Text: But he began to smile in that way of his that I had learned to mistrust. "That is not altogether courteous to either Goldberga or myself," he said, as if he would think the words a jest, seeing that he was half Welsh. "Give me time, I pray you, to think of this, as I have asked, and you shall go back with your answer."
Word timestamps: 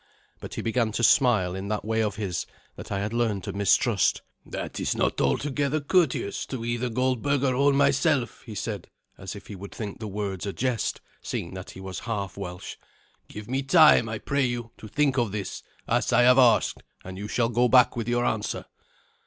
But 0.39 0.55
he 0.55 0.63
began 0.63 0.91
to 0.93 1.03
smile 1.03 1.53
in 1.53 1.67
that 1.67 1.85
way 1.85 2.01
of 2.01 2.15
his 2.15 2.47
that 2.75 2.91
I 2.91 3.01
had 3.01 3.13
learned 3.13 3.43
to 3.43 3.53
mistrust. 3.53 4.23
"That 4.43 4.79
is 4.79 4.95
not 4.95 5.21
altogether 5.21 5.79
courteous 5.79 6.47
to 6.47 6.65
either 6.65 6.89
Goldberga 6.89 7.53
or 7.53 7.71
myself," 7.71 8.41
he 8.41 8.55
said, 8.55 8.87
as 9.19 9.35
if 9.35 9.45
he 9.45 9.55
would 9.55 9.71
think 9.75 9.99
the 9.99 10.07
words 10.07 10.47
a 10.47 10.53
jest, 10.53 11.01
seeing 11.21 11.53
that 11.53 11.69
he 11.69 11.79
was 11.79 11.99
half 12.09 12.35
Welsh. 12.35 12.77
"Give 13.27 13.47
me 13.47 13.61
time, 13.61 14.09
I 14.09 14.17
pray 14.17 14.43
you, 14.45 14.71
to 14.79 14.87
think 14.87 15.19
of 15.19 15.31
this, 15.31 15.61
as 15.87 16.11
I 16.11 16.23
have 16.23 16.39
asked, 16.39 16.79
and 17.05 17.19
you 17.19 17.27
shall 17.27 17.49
go 17.49 17.67
back 17.67 17.95
with 17.95 18.07
your 18.07 18.25
answer." 18.25 18.65